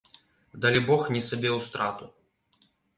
[0.63, 2.05] Далібог не сабе ў страту.